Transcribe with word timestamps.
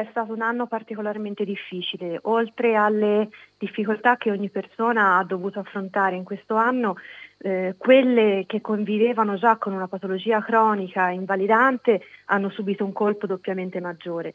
è 0.00 0.06
stato 0.10 0.32
un 0.32 0.42
anno 0.42 0.66
particolarmente 0.66 1.44
difficile. 1.44 2.18
Oltre 2.22 2.74
alle 2.74 3.28
difficoltà 3.58 4.16
che 4.16 4.30
ogni 4.30 4.50
persona 4.50 5.18
ha 5.18 5.24
dovuto 5.24 5.60
affrontare 5.60 6.16
in 6.16 6.24
questo 6.24 6.54
anno, 6.54 6.96
eh, 7.38 7.74
quelle 7.76 8.44
che 8.46 8.60
convivevano 8.60 9.36
già 9.36 9.56
con 9.56 9.72
una 9.72 9.88
patologia 9.88 10.42
cronica 10.42 11.10
invalidante 11.10 12.02
hanno 12.26 12.50
subito 12.50 12.84
un 12.84 12.92
colpo 12.92 13.26
doppiamente 13.26 13.80
maggiore. 13.80 14.34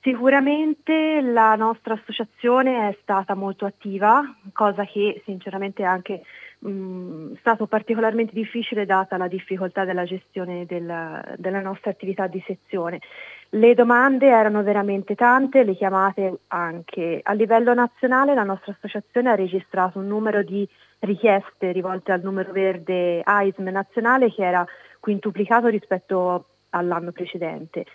Sicuramente 0.00 1.20
la 1.20 1.54
nostra 1.56 1.94
associazione 1.94 2.88
è 2.88 2.98
stata 3.02 3.34
molto 3.34 3.66
attiva, 3.66 4.22
cosa 4.52 4.84
che 4.84 5.22
sinceramente 5.24 5.82
anche 5.82 6.22
mh, 6.58 7.34
stato 7.38 7.66
particolarmente 7.66 8.32
difficile 8.32 8.86
data 8.86 9.16
la 9.16 9.28
difficoltà 9.28 9.84
della 9.84 10.04
gestione 10.04 10.66
della, 10.66 11.24
della 11.36 11.60
nostra 11.60 11.90
attività 11.90 12.26
di 12.26 12.42
sezione. 12.46 13.00
Le 13.50 13.74
domande 13.74 14.26
erano 14.26 14.62
veramente 14.62 15.14
tante, 15.14 15.64
le 15.64 15.74
chiamate 15.74 16.40
anche. 16.48 17.20
A 17.22 17.32
livello 17.32 17.72
nazionale 17.74 18.34
la 18.34 18.42
nostra 18.42 18.72
associazione 18.72 19.30
ha 19.30 19.34
registrato 19.34 19.98
un 19.98 20.06
numero 20.06 20.42
di 20.42 20.68
richieste 21.00 21.72
rivolte 21.72 22.12
al 22.12 22.22
numero 22.22 22.52
verde 22.52 23.20
AISM 23.22 23.68
nazionale 23.68 24.32
che 24.32 24.44
era 24.44 24.66
quintuplicato 25.00 25.68
rispetto 25.68 26.46
all'anno 26.70 27.12
precedente. 27.12 27.86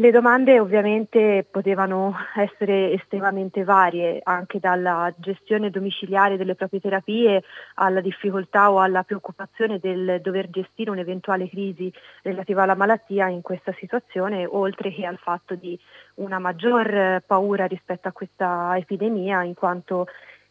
Le 0.00 0.12
domande 0.12 0.60
ovviamente 0.60 1.44
potevano 1.50 2.14
essere 2.36 2.92
estremamente 2.92 3.64
varie, 3.64 4.20
anche 4.22 4.60
dalla 4.60 5.12
gestione 5.16 5.70
domiciliare 5.70 6.36
delle 6.36 6.54
proprie 6.54 6.78
terapie 6.78 7.42
alla 7.74 8.00
difficoltà 8.00 8.70
o 8.70 8.78
alla 8.78 9.02
preoccupazione 9.02 9.80
del 9.80 10.20
dover 10.22 10.50
gestire 10.50 10.90
un'eventuale 10.90 11.48
crisi 11.48 11.92
relativa 12.22 12.62
alla 12.62 12.76
malattia 12.76 13.26
in 13.26 13.42
questa 13.42 13.74
situazione, 13.76 14.46
oltre 14.46 14.92
che 14.92 15.04
al 15.04 15.18
fatto 15.18 15.56
di 15.56 15.76
una 16.14 16.38
maggior 16.38 17.20
paura 17.26 17.66
rispetto 17.66 18.06
a 18.06 18.12
questa 18.12 18.76
epidemia, 18.76 19.42
in 19.42 19.54
quanto 19.54 20.06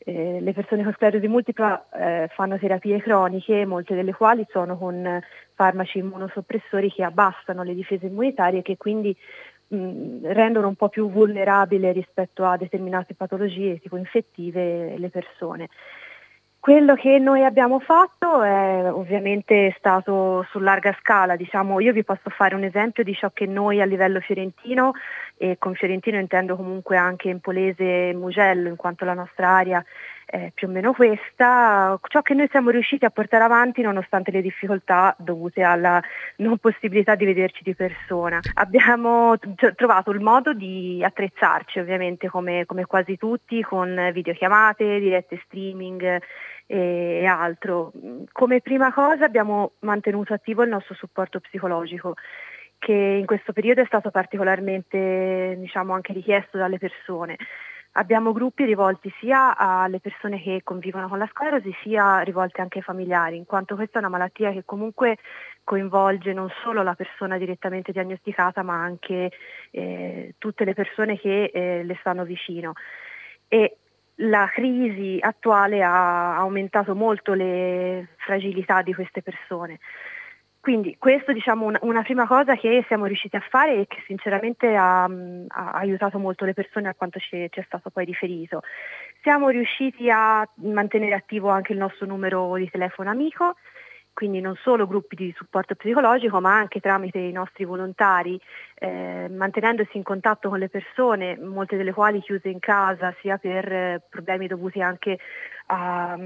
eh, 0.08 0.40
le 0.40 0.54
persone 0.54 0.84
con 0.84 0.94
sclerosi 0.94 1.28
multipla 1.28 1.90
eh, 1.90 2.30
fanno 2.34 2.58
terapie 2.58 3.02
croniche, 3.02 3.66
molte 3.66 3.94
delle 3.94 4.14
quali 4.14 4.48
sono 4.50 4.78
con 4.78 5.22
farmaci 5.54 5.98
immunosoppressori 5.98 6.90
che 6.94 7.04
abbassano 7.04 7.62
le 7.64 7.74
difese 7.74 8.06
immunitarie 8.06 8.60
e 8.60 8.62
che 8.62 8.78
quindi 8.78 9.14
rendono 9.70 10.70
un 10.70 10.76
po' 10.76 10.88
più 10.88 11.12
vulnerabile 11.12 11.92
rispetto 11.92 12.46
a 12.46 12.56
determinate 12.56 13.16
patologie 13.16 13.80
tipo 13.80 13.98
infettive 13.98 14.98
le 14.98 15.10
persone. 15.10 15.68
Quello 16.68 16.96
che 16.96 17.18
noi 17.18 17.46
abbiamo 17.46 17.80
fatto 17.80 18.44
è 18.44 18.92
ovviamente 18.92 19.74
stato 19.78 20.46
su 20.50 20.60
larga 20.60 20.94
scala, 21.00 21.38
diciamo, 21.38 21.80
io 21.80 21.94
vi 21.94 22.04
posso 22.04 22.30
fare 22.30 22.56
un 22.56 22.64
esempio 22.66 23.06
di 23.06 23.14
ciò 23.14 23.30
che 23.32 23.46
noi 23.46 23.80
a 23.80 23.86
livello 23.86 24.20
fiorentino, 24.20 24.92
e 25.38 25.56
con 25.58 25.76
fiorentino 25.76 26.20
intendo 26.20 26.58
comunque 26.58 26.98
anche 26.98 27.30
in 27.30 27.40
Polese 27.40 28.10
e 28.10 28.14
Mugello, 28.14 28.68
in 28.68 28.76
quanto 28.76 29.06
la 29.06 29.14
nostra 29.14 29.48
area 29.48 29.82
è 30.30 30.52
più 30.54 30.68
o 30.68 30.72
meno 30.72 30.92
questa, 30.92 31.98
ciò 32.10 32.22
che 32.22 32.34
noi 32.34 32.50
siamo 32.50 32.70
riusciti 32.70 33.06
a 33.06 33.10
portare 33.10 33.46
avanti 33.46 33.82
nonostante 33.82 34.30
le 34.30 34.42
difficoltà 34.42 35.16
dovute 35.18 35.62
alla 35.62 36.04
non 36.38 36.58
possibilità 36.58 37.16
di 37.16 37.24
vederci 37.24 37.64
di 37.64 37.74
persona. 37.74 38.42
Abbiamo 38.56 39.36
trovato 39.76 40.12
il 40.12 40.20
modo 40.20 40.54
di 40.54 41.02
attrezzarci 41.02 41.80
ovviamente 41.80 42.28
come, 42.28 42.66
come 42.66 42.86
quasi 42.86 43.16
tutti 43.16 43.62
con 43.62 44.10
videochiamate, 44.12 45.00
dirette 45.00 45.42
streaming 45.46 46.20
e 46.66 47.26
altro. 47.26 47.94
Come 48.34 48.60
prima 48.60 48.92
cosa 48.92 49.24
abbiamo 49.24 49.76
mantenuto 49.80 50.34
attivo 50.34 50.64
il 50.64 50.70
nostro 50.70 50.94
supporto 50.94 51.40
psicologico 51.40 52.16
che 52.80 52.92
in 52.92 53.26
questo 53.26 53.54
periodo 53.54 53.82
è 53.82 53.86
stato 53.86 54.12
particolarmente 54.12 55.56
diciamo, 55.58 55.94
anche 55.94 56.12
richiesto 56.12 56.58
dalle 56.58 56.78
persone. 56.78 57.38
Abbiamo 58.00 58.32
gruppi 58.32 58.64
rivolti 58.64 59.12
sia 59.20 59.58
alle 59.58 60.00
persone 60.00 60.40
che 60.40 60.62
convivono 60.64 61.08
con 61.08 61.18
la 61.18 61.28
sclerosi 61.34 61.76
sia 61.82 62.20
rivolti 62.20 62.62
anche 62.62 62.78
ai 62.78 62.84
familiari, 62.84 63.38
in 63.38 63.46
quanto 63.46 63.74
questa 63.74 63.96
è 63.96 64.02
una 64.02 64.10
malattia 64.10 64.52
che 64.52 64.62
comunque 64.66 65.18
coinvolge 65.64 66.32
non 66.32 66.48
solo 66.62 66.84
la 66.84 66.94
persona 66.94 67.40
direttamente 67.40 67.92
diagnosticata 67.92 68.62
ma 68.62 68.76
anche 68.76 69.32
eh, 69.72 70.36
tutte 70.38 70.64
le 70.64 70.76
persone 70.76 71.18
che 71.18 71.46
eh, 71.46 71.84
le 71.84 71.98
stanno 72.00 72.24
vicino. 72.24 72.74
E 73.48 73.78
la 74.18 74.48
crisi 74.54 75.18
attuale 75.20 75.82
ha 75.82 76.38
aumentato 76.38 76.94
molto 76.94 77.34
le 77.34 78.10
fragilità 78.18 78.84
di 78.84 78.94
queste 78.94 79.24
persone. 79.24 79.80
Quindi 80.68 80.98
questo 81.00 81.32
diciamo 81.32 81.66
una, 81.66 81.80
una, 81.84 82.02
prima 82.02 82.28
cosa 82.28 82.58
che 82.58 82.84
siamo 82.90 83.06
riusciti 83.06 83.38
a 83.38 83.40
fare 83.40 83.80
e 83.80 83.88
che 83.88 84.04
sinceramente 84.06 84.76
ha, 84.76 85.06
ha 85.06 85.72
aiutato 85.72 86.20
molto 86.20 86.44
le 86.44 86.54
persone 86.54 86.90
a 86.90 86.94
quanto 86.94 87.20
ci, 87.20 87.48
ci, 87.50 87.60
è 87.62 87.64
stato 87.66 87.90
poi 87.90 88.04
riferito. 88.04 88.64
Siamo 89.22 89.48
riusciti 89.48 90.10
a 90.12 90.46
mantenere 90.56 91.16
attivo 91.16 91.48
anche 91.48 91.72
il 91.72 91.80
nostro 91.80 92.06
numero 92.06 92.54
di 92.58 92.70
telefono 92.70 93.10
amico, 93.10 93.56
quindi 94.12 94.42
non 94.42 94.58
solo 94.58 94.88
gruppi 94.88 95.16
di 95.16 95.34
supporto 95.38 95.74
psicologico, 95.76 96.42
ma 96.42 96.58
anche 96.58 96.82
tramite 96.82 97.20
i 97.20 97.32
nostri 97.32 97.64
volontari, 97.64 98.38
eh, 98.76 99.30
mantenendosi 99.30 99.96
in 99.96 100.04
contatto 100.04 100.50
con 100.50 100.60
le 100.60 100.68
persone, 100.68 101.38
molte 101.38 101.78
delle 101.78 101.94
quali 101.94 102.20
chiuse 102.20 102.50
in 102.50 102.60
casa, 102.60 103.16
sia 103.22 103.38
per 103.38 103.72
eh, 103.72 104.02
problemi 104.10 104.48
dovuti 104.48 104.82
anche 104.82 105.18
a, 105.68 106.20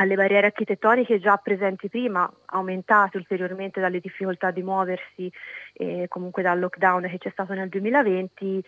alle 0.00 0.14
barriere 0.14 0.46
architettoniche 0.46 1.20
già 1.20 1.36
presenti 1.36 1.90
prima, 1.90 2.30
aumentate 2.46 3.18
ulteriormente 3.18 3.80
dalle 3.80 4.00
difficoltà 4.00 4.50
di 4.50 4.62
muoversi 4.62 5.30
e 5.74 6.06
comunque 6.08 6.42
dal 6.42 6.58
lockdown 6.58 7.02
che 7.02 7.18
c'è 7.18 7.30
stato 7.30 7.52
nel 7.52 7.68
2020, 7.68 8.64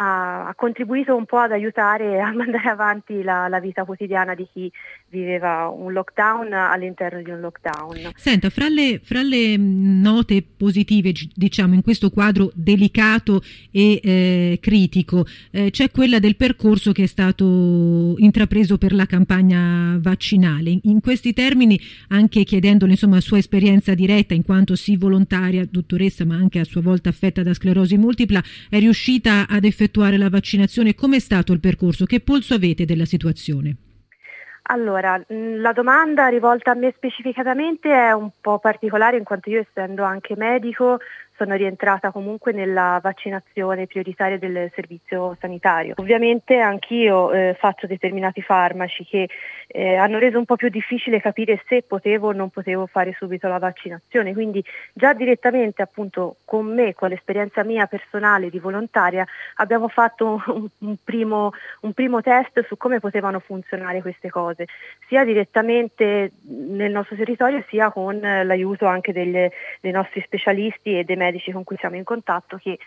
ha, 0.00 0.52
contribuito 0.56 1.16
un 1.16 1.24
po' 1.24 1.38
ad 1.38 1.52
aiutare 1.52 2.20
a 2.20 2.32
mandare 2.32 2.68
avanti 2.68 3.22
la, 3.22 3.48
la, 3.48 3.60
vita 3.60 3.84
quotidiana 3.84 4.34
di 4.34 4.46
chi 4.52 4.70
viveva 5.08 5.68
un 5.68 5.92
lockdown 5.92 6.52
all'interno 6.52 7.22
di 7.22 7.30
un 7.30 7.40
lockdown. 7.40 8.12
Senta, 8.14 8.50
fra 8.50 8.68
le, 8.68 9.00
fra 9.02 9.22
le 9.22 9.56
note 9.56 10.42
positive, 10.56 11.12
diciamo, 11.34 11.74
in 11.74 11.82
questo 11.82 12.10
quadro 12.10 12.50
delicato 12.54 13.42
e 13.70 14.00
eh, 14.02 14.58
critico, 14.60 15.26
eh, 15.50 15.70
c'è 15.70 15.90
quella 15.90 16.18
del 16.18 16.36
percorso 16.36 16.92
che 16.92 17.04
è 17.04 17.06
stato 17.06 18.14
intrapreso 18.18 18.78
per 18.78 18.92
la 18.92 19.06
campagna 19.06 19.98
vaccinale. 20.00 20.78
In 20.82 21.00
questi 21.00 21.32
termini, 21.32 21.78
anche 22.08 22.44
chiedendole 22.44 22.92
insomma 22.92 23.20
sua 23.20 23.38
esperienza 23.38 23.94
diretta, 23.94 24.34
in 24.34 24.44
quanto 24.44 24.76
sì 24.76 24.96
volontaria, 24.96 25.66
dottoressa, 25.68 26.24
ma 26.24 26.36
anche 26.36 26.60
a 26.60 26.64
sua 26.64 26.82
volta 26.82 27.08
affetta 27.08 27.42
da 27.42 27.54
sclerosi 27.54 27.96
multipla, 27.96 28.42
è 28.68 28.78
riuscita 28.78 29.46
ad 29.48 29.64
effettuare 29.64 29.87
effettuare 29.88 30.18
la 30.18 30.28
vaccinazione, 30.28 30.94
com'è 30.94 31.18
stato 31.18 31.52
il 31.52 31.60
percorso? 31.60 32.04
Che 32.04 32.20
polso 32.20 32.54
avete 32.54 32.84
della 32.84 33.06
situazione? 33.06 33.76
Allora, 34.70 35.18
la 35.28 35.72
domanda 35.72 36.26
rivolta 36.28 36.72
a 36.72 36.74
me 36.74 36.92
specificatamente 36.94 37.90
è 37.90 38.12
un 38.12 38.28
po' 38.38 38.58
particolare 38.58 39.16
in 39.16 39.24
quanto 39.24 39.48
io 39.48 39.60
essendo 39.66 40.02
anche 40.04 40.36
medico 40.36 40.98
sono 41.38 41.54
rientrata 41.54 42.10
comunque 42.10 42.52
nella 42.52 42.98
vaccinazione 43.00 43.86
prioritaria 43.86 44.38
del 44.38 44.70
servizio 44.74 45.36
sanitario. 45.40 45.94
Ovviamente 45.96 46.58
anch'io 46.58 47.30
eh, 47.30 47.56
faccio 47.58 47.86
determinati 47.86 48.42
farmaci 48.42 49.04
che 49.04 49.28
eh, 49.68 49.94
hanno 49.94 50.18
reso 50.18 50.38
un 50.38 50.44
po' 50.44 50.56
più 50.56 50.68
difficile 50.68 51.20
capire 51.20 51.62
se 51.68 51.82
potevo 51.82 52.28
o 52.28 52.32
non 52.32 52.50
potevo 52.50 52.86
fare 52.86 53.14
subito 53.16 53.46
la 53.46 53.58
vaccinazione, 53.58 54.32
quindi 54.32 54.64
già 54.92 55.12
direttamente 55.12 55.80
appunto 55.82 56.36
con 56.44 56.66
me, 56.66 56.94
con 56.94 57.10
l'esperienza 57.10 57.62
mia 57.62 57.86
personale 57.86 58.50
di 58.50 58.58
volontaria, 58.58 59.24
abbiamo 59.56 59.86
fatto 59.88 60.42
un, 60.46 60.68
un, 60.78 60.96
primo, 61.04 61.52
un 61.82 61.92
primo 61.92 62.20
test 62.20 62.66
su 62.66 62.76
come 62.76 62.98
potevano 62.98 63.38
funzionare 63.38 64.00
queste 64.00 64.28
cose, 64.28 64.66
sia 65.06 65.24
direttamente 65.24 66.32
nel 66.48 66.90
nostro 66.90 67.14
territorio 67.14 67.62
sia 67.68 67.92
con 67.92 68.18
l'aiuto 68.18 68.86
anche 68.86 69.12
delle, 69.12 69.52
dei 69.80 69.92
nostri 69.92 70.20
specialisti 70.22 70.98
e 70.98 71.04
dei 71.04 71.14
medici 71.14 71.26
medici 71.28 71.52
con 71.52 71.64
cui 71.64 71.76
siamo 71.78 71.96
in 71.96 72.04
contatto 72.04 72.56
che 72.56 72.78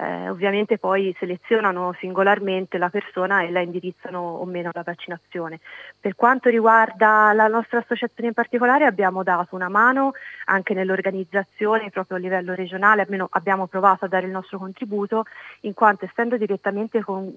eh, 0.00 0.28
ovviamente 0.28 0.78
poi 0.78 1.14
selezionano 1.18 1.92
singolarmente 1.98 2.78
la 2.78 2.88
persona 2.88 3.42
e 3.42 3.50
la 3.50 3.60
indirizzano 3.60 4.20
o 4.20 4.44
meno 4.44 4.70
alla 4.72 4.84
vaccinazione. 4.84 5.58
Per 5.98 6.14
quanto 6.14 6.48
riguarda 6.48 7.32
la 7.32 7.48
nostra 7.48 7.80
associazione 7.80 8.28
in 8.28 8.34
particolare 8.34 8.84
abbiamo 8.84 9.24
dato 9.24 9.56
una 9.56 9.68
mano 9.68 10.12
anche 10.44 10.72
nell'organizzazione 10.72 11.90
proprio 11.90 12.16
a 12.16 12.20
livello 12.20 12.54
regionale, 12.54 13.02
almeno 13.02 13.26
abbiamo 13.32 13.66
provato 13.66 14.04
a 14.04 14.08
dare 14.08 14.26
il 14.26 14.32
nostro 14.32 14.58
contributo 14.58 15.24
in 15.62 15.74
quanto 15.74 16.04
essendo 16.04 16.36
direttamente 16.36 17.02
con, 17.02 17.32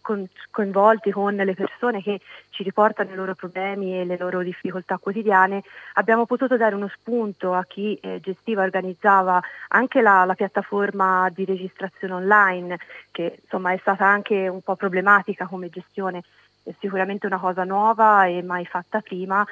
con, 0.00 0.24
coinvolti 0.50 1.10
con 1.10 1.34
le 1.34 1.54
persone 1.54 2.00
che 2.00 2.20
ci 2.50 2.62
riportano 2.62 3.12
i 3.12 3.16
loro 3.16 3.34
problemi 3.34 3.98
e 3.98 4.04
le 4.04 4.16
loro 4.16 4.42
difficoltà 4.42 4.98
quotidiane, 4.98 5.62
abbiamo 5.94 6.26
potuto 6.26 6.56
dare 6.56 6.76
uno 6.76 6.88
spunto 6.88 7.54
a 7.54 7.64
chi 7.64 7.98
eh, 8.00 8.20
gestiva 8.20 8.62
organizzava 8.62 9.42
anche 9.68 9.87
la, 9.94 10.24
la 10.24 10.34
piattaforma 10.34 11.30
di 11.34 11.44
registrazione 11.44 12.14
online, 12.14 12.78
che 13.10 13.38
insomma 13.42 13.72
è 13.72 13.78
stata 13.78 14.04
anche 14.04 14.48
un 14.48 14.60
po' 14.60 14.76
problematica 14.76 15.46
come 15.46 15.70
gestione, 15.70 16.22
è 16.62 16.72
sicuramente 16.78 17.26
una 17.26 17.38
cosa 17.38 17.64
nuova 17.64 18.26
e 18.26 18.42
mai 18.42 18.66
fatta 18.66 19.00
prima. 19.00 19.46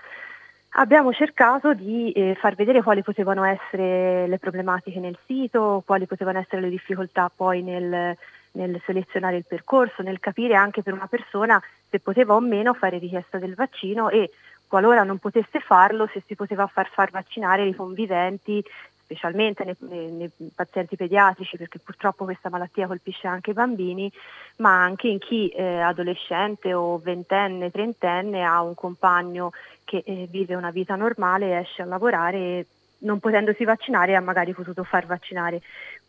abbiamo 0.78 1.12
cercato 1.12 1.74
di 1.74 2.12
eh, 2.12 2.36
far 2.38 2.54
vedere 2.54 2.82
quali 2.82 3.02
potevano 3.02 3.44
essere 3.44 4.26
le 4.26 4.38
problematiche 4.38 5.00
nel 5.00 5.18
sito, 5.26 5.82
quali 5.86 6.06
potevano 6.06 6.38
essere 6.38 6.60
le 6.60 6.70
difficoltà 6.70 7.30
poi 7.34 7.62
nel, 7.62 8.16
nel 8.52 8.80
selezionare 8.84 9.36
il 9.36 9.44
percorso, 9.46 10.02
nel 10.02 10.20
capire 10.20 10.54
anche 10.54 10.82
per 10.82 10.92
una 10.92 11.06
persona 11.06 11.62
se 11.88 12.00
poteva 12.00 12.34
o 12.34 12.40
meno 12.40 12.74
fare 12.74 12.98
richiesta 12.98 13.38
del 13.38 13.54
vaccino 13.54 14.08
e 14.08 14.30
qualora 14.66 15.02
non 15.04 15.18
potesse 15.18 15.60
farlo, 15.60 16.08
se 16.12 16.22
si 16.26 16.34
poteva 16.34 16.66
far 16.66 16.88
far 16.88 17.10
vaccinare 17.10 17.64
i 17.64 17.74
conviventi, 17.74 18.62
specialmente 19.06 19.64
nei, 19.64 19.76
nei, 19.88 20.10
nei, 20.12 20.50
pazienti 20.52 20.96
pediatrici, 20.96 21.56
perché 21.56 21.78
purtroppo 21.78 22.24
questa 22.24 22.50
malattia 22.50 22.88
colpisce 22.88 23.28
anche 23.28 23.50
i 23.50 23.54
bambini, 23.54 24.10
ma 24.56 24.82
anche 24.82 25.06
in 25.06 25.18
chi 25.18 25.48
eh, 25.48 25.80
adolescente 25.80 26.74
o 26.74 26.98
ventenne, 26.98 27.70
trentenne 27.70 28.42
ha 28.42 28.60
un 28.62 28.74
compagno 28.74 29.52
che 29.84 30.02
eh, 30.04 30.26
vive 30.28 30.56
una 30.56 30.70
vita 30.70 30.96
normale, 30.96 31.60
esce 31.60 31.82
a 31.82 31.86
lavorare 31.86 32.36
e 32.36 32.66
non 32.98 33.20
potendosi 33.20 33.64
vaccinare 33.64 34.16
ha 34.16 34.20
magari 34.20 34.52
potuto 34.52 34.82
far 34.82 35.06
vaccinare 35.06 35.62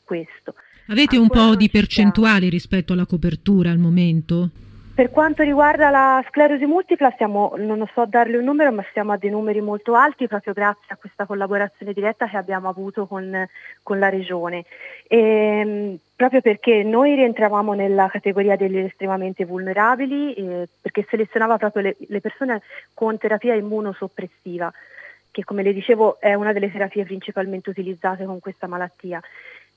questo. 0.03 0.55
Avete 0.87 1.17
un 1.17 1.27
po' 1.27 1.55
di 1.55 1.69
percentuali 1.69 2.49
rispetto 2.49 2.93
alla 2.93 3.05
copertura 3.05 3.69
al 3.69 3.77
momento? 3.77 4.49
Per 4.97 5.11
quanto 5.11 5.43
riguarda 5.43 5.91
la 5.91 6.25
sclerosi 6.27 6.65
multipla, 6.65 7.11
stiamo, 7.11 7.53
non 7.55 7.87
so 7.93 8.05
darle 8.07 8.37
un 8.37 8.43
numero, 8.43 8.71
ma 8.71 8.83
siamo 8.93 9.11
a 9.11 9.17
dei 9.17 9.29
numeri 9.29 9.61
molto 9.61 9.93
alti 9.93 10.27
proprio 10.27 10.53
grazie 10.53 10.87
a 10.87 10.95
questa 10.95 11.27
collaborazione 11.27 11.93
diretta 11.93 12.27
che 12.27 12.35
abbiamo 12.35 12.67
avuto 12.67 13.05
con, 13.05 13.47
con 13.83 13.99
la 13.99 14.09
Regione. 14.09 14.65
E, 15.07 15.19
ehm, 15.19 15.97
proprio 16.15 16.41
perché 16.41 16.81
noi 16.81 17.13
rientravamo 17.13 17.73
nella 17.73 18.07
categoria 18.07 18.55
degli 18.55 18.77
estremamente 18.79 19.45
vulnerabili, 19.45 20.33
eh, 20.33 20.67
perché 20.81 21.05
selezionava 21.07 21.57
proprio 21.57 21.83
le, 21.83 21.95
le 21.99 22.19
persone 22.19 22.63
con 22.95 23.19
terapia 23.19 23.53
immunosoppressiva, 23.53 24.73
che 25.29 25.43
come 25.43 25.61
le 25.61 25.73
dicevo 25.73 26.19
è 26.19 26.33
una 26.33 26.53
delle 26.53 26.71
terapie 26.71 27.05
principalmente 27.05 27.69
utilizzate 27.69 28.25
con 28.25 28.39
questa 28.39 28.65
malattia. 28.65 29.21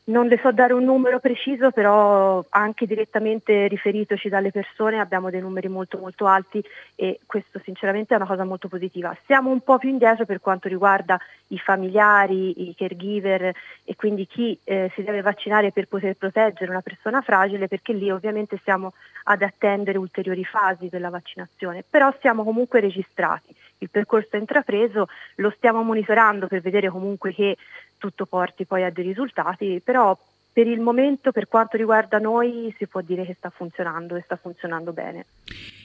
Non 0.02 0.26
le 0.26 0.38
so 0.42 0.50
dare 0.50 0.72
un 0.72 0.84
numero 0.84 1.20
preciso, 1.20 1.70
però 1.70 2.44
anche 2.48 2.86
direttamente 2.86 3.68
riferitoci 3.68 4.28
dalle 4.28 4.50
persone 4.50 4.98
abbiamo 4.98 5.30
dei 5.30 5.40
numeri 5.40 5.68
molto 5.68 5.98
molto 5.98 6.26
alti 6.26 6.60
e 6.96 7.20
questo 7.26 7.60
sinceramente 7.62 8.14
è 8.14 8.16
una 8.16 8.26
cosa 8.26 8.44
molto 8.44 8.66
positiva. 8.66 9.16
Siamo 9.26 9.50
un 9.50 9.60
po' 9.60 9.78
più 9.78 9.90
indietro 9.90 10.24
per 10.24 10.40
quanto 10.40 10.68
riguarda 10.68 11.20
i 11.48 11.58
familiari, 11.58 12.68
i 12.68 12.74
caregiver 12.74 13.54
e 13.84 13.94
quindi 13.94 14.26
chi 14.26 14.58
eh, 14.64 14.90
si 14.94 15.02
deve 15.02 15.20
vaccinare 15.20 15.70
per 15.70 15.86
poter 15.86 16.16
proteggere 16.16 16.70
una 16.70 16.80
persona 16.80 17.20
fragile 17.20 17.68
perché 17.68 17.92
lì 17.92 18.10
ovviamente 18.10 18.58
siamo 18.64 18.94
ad 19.24 19.42
attendere 19.42 19.98
ulteriori 19.98 20.44
fasi 20.44 20.88
della 20.88 21.10
vaccinazione, 21.10 21.84
però 21.88 22.12
siamo 22.20 22.42
comunque 22.42 22.80
registrati. 22.80 23.54
Il 23.82 23.90
percorso 23.90 24.36
intrapreso, 24.36 25.08
lo 25.36 25.50
stiamo 25.56 25.82
monitorando 25.82 26.46
per 26.46 26.60
vedere 26.60 26.88
comunque 26.88 27.34
che 27.34 27.56
tutto 27.98 28.26
porti 28.26 28.64
poi 28.64 28.84
a 28.84 28.90
dei 28.90 29.04
risultati, 29.04 29.80
però 29.82 30.16
per 30.52 30.66
il 30.66 30.80
momento, 30.80 31.32
per 31.32 31.48
quanto 31.48 31.76
riguarda 31.76 32.18
noi, 32.18 32.74
si 32.76 32.86
può 32.86 33.00
dire 33.00 33.24
che 33.24 33.34
sta 33.34 33.50
funzionando 33.50 34.16
e 34.16 34.22
sta 34.22 34.36
funzionando 34.36 34.92
bene. 34.92 35.26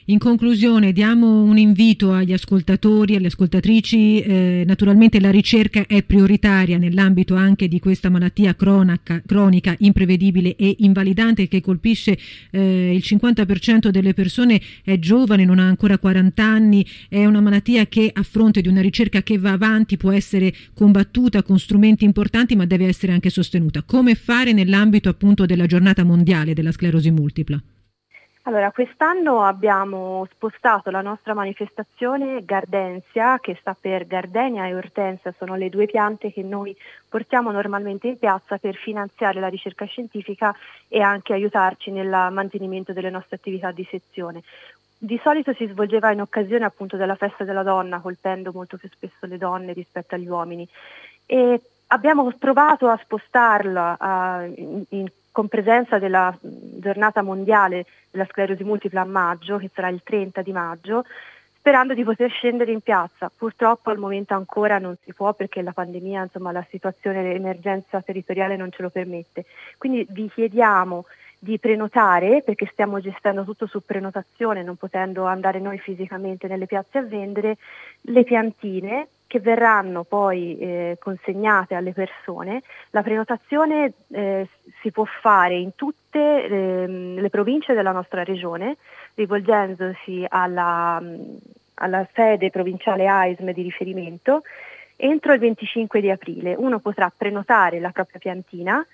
In 0.07 0.19
conclusione, 0.19 0.93
diamo 0.93 1.41
un 1.41 1.57
invito 1.57 2.11
agli 2.11 2.31
ascoltatori, 2.31 3.15
alle 3.15 3.25
ascoltatrici. 3.25 4.21
Eh, 4.21 4.63
naturalmente 4.63 5.19
la 5.19 5.31
ricerca 5.31 5.87
è 5.87 6.03
prioritaria 6.03 6.77
nell'ambito 6.77 7.33
anche 7.33 7.67
di 7.67 7.79
questa 7.79 8.11
malattia 8.11 8.53
cronica, 8.53 9.23
cronica 9.25 9.75
imprevedibile 9.79 10.55
e 10.57 10.75
invalidante 10.81 11.47
che 11.47 11.59
colpisce 11.59 12.19
eh, 12.51 12.93
il 12.93 13.01
50% 13.03 13.87
delle 13.87 14.13
persone, 14.13 14.61
è 14.83 14.99
giovane, 14.99 15.43
non 15.43 15.57
ha 15.57 15.65
ancora 15.65 15.97
40 15.97 16.43
anni, 16.43 16.85
è 17.09 17.25
una 17.25 17.41
malattia 17.41 17.87
che 17.87 18.11
a 18.13 18.21
fronte 18.21 18.61
di 18.61 18.67
una 18.67 18.81
ricerca 18.81 19.23
che 19.23 19.39
va 19.39 19.53
avanti 19.53 19.97
può 19.97 20.11
essere 20.11 20.53
combattuta 20.75 21.41
con 21.41 21.57
strumenti 21.57 22.05
importanti 22.05 22.55
ma 22.55 22.67
deve 22.67 22.85
essere 22.85 23.11
anche 23.11 23.31
sostenuta. 23.31 23.81
Come 23.81 24.13
fare 24.13 24.53
nell'ambito 24.53 25.09
appunto 25.09 25.47
della 25.47 25.65
giornata 25.65 26.03
mondiale 26.03 26.53
della 26.53 26.71
sclerosi 26.71 27.09
multipla? 27.09 27.59
Allora, 28.47 28.69
quest'anno 28.71 29.41
abbiamo 29.41 30.27
spostato 30.31 30.91
la 30.91 31.01
nostra 31.01 31.33
manifestazione 31.33 32.45
Gardensia, 32.45 33.39
che 33.39 33.57
sta 33.59 33.75
per 33.79 34.05
Gardenia 34.05 34.67
e 34.67 34.75
Ortensia, 34.75 35.33
sono 35.35 35.55
le 35.55 35.69
due 35.69 35.87
piante 35.87 36.31
che 36.31 36.43
noi 36.43 36.75
portiamo 37.09 37.49
normalmente 37.49 38.07
in 38.07 38.19
piazza 38.19 38.59
per 38.59 38.75
finanziare 38.75 39.39
la 39.39 39.47
ricerca 39.47 39.85
scientifica 39.85 40.55
e 40.87 41.01
anche 41.01 41.33
aiutarci 41.33 41.89
nel 41.89 42.07
mantenimento 42.31 42.93
delle 42.93 43.09
nostre 43.09 43.37
attività 43.37 43.71
di 43.71 43.87
sezione. 43.89 44.43
Di 44.95 45.19
solito 45.23 45.51
si 45.53 45.65
svolgeva 45.65 46.11
in 46.11 46.21
occasione 46.21 46.65
appunto 46.65 46.97
della 46.97 47.15
festa 47.15 47.45
della 47.45 47.63
donna, 47.63 47.99
colpendo 47.99 48.51
molto 48.53 48.77
più 48.77 48.87
spesso 48.89 49.25
le 49.25 49.39
donne 49.39 49.73
rispetto 49.73 50.13
agli 50.13 50.27
uomini. 50.27 50.69
E 51.25 51.59
abbiamo 51.87 52.31
provato 52.37 52.89
a 52.89 52.99
spostarla 53.01 53.97
a, 53.99 54.43
in, 54.45 54.83
in, 54.89 55.07
con 55.35 55.49
presenza 55.49 55.99
della 55.99 56.33
giornata 56.39 57.21
mondiale 57.21 57.85
della 58.09 58.25
sclerosi 58.31 58.63
multipla 58.63 59.01
a 59.01 59.05
maggio, 59.05 59.57
che 59.57 59.69
sarà 59.73 59.89
il 59.89 59.99
30 60.01 60.41
di 60.41 60.53
maggio, 60.53 61.03
sperando 61.57 61.93
di 61.93 62.05
poter 62.05 62.31
scendere 62.31 62.71
in 62.71 62.79
piazza. 62.79 63.29
Purtroppo 63.35 63.89
al 63.89 63.97
momento 63.97 64.33
ancora 64.33 64.79
non 64.79 64.95
si 65.03 65.13
può 65.13 65.33
perché 65.33 65.61
la 65.61 65.73
pandemia, 65.73 66.23
insomma 66.23 66.53
la 66.53 66.65
situazione, 66.69 67.21
l'emergenza 67.21 68.01
territoriale 68.01 68.55
non 68.55 68.71
ce 68.71 68.81
lo 68.81 68.89
permette. 68.89 69.43
Quindi 69.77 70.07
vi 70.09 70.31
chiediamo 70.33 71.03
di 71.37 71.59
prenotare 71.59 72.41
perché 72.41 72.69
stiamo 72.71 73.01
gestendo 73.01 73.43
tutto 73.43 73.67
su 73.67 73.81
prenotazione, 73.83 74.63
non 74.63 74.77
potendo 74.77 75.25
andare 75.25 75.59
noi 75.59 75.79
fisicamente 75.79 76.47
nelle 76.47 76.65
piazze 76.65 76.99
a 76.99 77.03
vendere, 77.03 77.57
le 78.03 78.23
piantine 78.23 79.07
che 79.27 79.39
verranno 79.39 80.03
poi 80.03 80.57
eh, 80.57 80.97
consegnate 80.99 81.75
alle 81.75 81.93
persone. 81.93 82.61
La 82.91 83.01
prenotazione 83.01 83.93
eh, 84.11 84.47
si 84.81 84.91
può 84.91 85.05
fare 85.05 85.55
in 85.55 85.75
tutte 85.75 86.45
eh, 86.45 86.87
le 86.87 87.29
province 87.29 87.73
della 87.73 87.91
nostra 87.91 88.23
regione, 88.23 88.77
rivolgendosi 89.15 90.25
alla, 90.27 91.01
alla 91.75 92.07
sede 92.13 92.49
provinciale 92.49 93.07
AISM 93.07 93.51
di 93.51 93.61
riferimento 93.61 94.43
entro 94.97 95.33
il 95.33 95.39
25 95.39 96.01
di 96.01 96.09
aprile. 96.09 96.55
Uno 96.57 96.79
potrà 96.79 97.11
prenotare 97.15 97.79
la 97.79 97.91
propria 97.91 98.19
piantina 98.19 98.85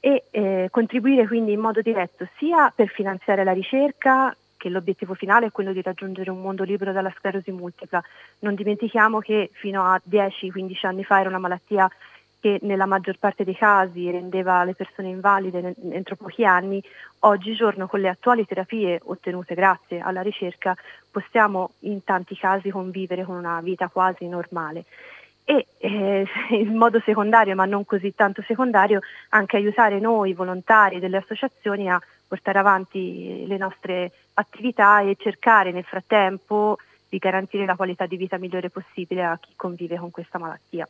e 0.00 0.24
eh, 0.30 0.68
contribuire 0.70 1.26
quindi 1.26 1.52
in 1.52 1.60
modo 1.60 1.80
diretto 1.80 2.26
sia 2.36 2.72
per 2.74 2.88
finanziare 2.88 3.44
la 3.44 3.52
ricerca, 3.52 4.34
che 4.62 4.68
l'obiettivo 4.68 5.14
finale 5.14 5.46
è 5.46 5.50
quello 5.50 5.72
di 5.72 5.82
raggiungere 5.82 6.30
un 6.30 6.40
mondo 6.40 6.62
libero 6.62 6.92
dalla 6.92 7.12
sclerosi 7.18 7.50
multipla. 7.50 8.00
Non 8.40 8.54
dimentichiamo 8.54 9.18
che 9.18 9.50
fino 9.54 9.82
a 9.82 10.00
10-15 10.08 10.86
anni 10.86 11.02
fa 11.02 11.18
era 11.18 11.28
una 11.28 11.40
malattia 11.40 11.90
che 12.38 12.60
nella 12.62 12.86
maggior 12.86 13.18
parte 13.18 13.42
dei 13.42 13.56
casi 13.56 14.08
rendeva 14.08 14.62
le 14.62 14.74
persone 14.74 15.08
invalide 15.08 15.74
entro 15.90 16.14
pochi 16.14 16.44
anni, 16.44 16.80
oggigiorno 17.20 17.88
con 17.88 17.98
le 17.98 18.08
attuali 18.08 18.46
terapie 18.46 19.00
ottenute 19.02 19.56
grazie 19.56 19.98
alla 19.98 20.22
ricerca 20.22 20.76
possiamo 21.10 21.72
in 21.80 22.04
tanti 22.04 22.36
casi 22.36 22.70
convivere 22.70 23.24
con 23.24 23.34
una 23.34 23.60
vita 23.60 23.88
quasi 23.88 24.28
normale 24.28 24.84
e 25.44 25.66
eh, 25.78 26.26
in 26.50 26.76
modo 26.76 27.00
secondario, 27.04 27.56
ma 27.56 27.64
non 27.64 27.84
così 27.84 28.14
tanto 28.14 28.42
secondario, 28.42 29.00
anche 29.30 29.56
aiutare 29.56 29.98
noi 29.98 30.34
volontari 30.34 31.00
delle 31.00 31.16
associazioni 31.16 31.90
a 31.90 32.00
portare 32.32 32.58
avanti 32.58 33.44
le 33.46 33.58
nostre 33.58 34.10
attività 34.32 35.02
e 35.02 35.16
cercare 35.18 35.70
nel 35.70 35.84
frattempo 35.84 36.78
di 37.06 37.18
garantire 37.18 37.66
la 37.66 37.76
qualità 37.76 38.06
di 38.06 38.16
vita 38.16 38.38
migliore 38.38 38.70
possibile 38.70 39.22
a 39.22 39.38
chi 39.38 39.52
convive 39.54 39.98
con 39.98 40.10
questa 40.10 40.38
malattia. 40.38 40.88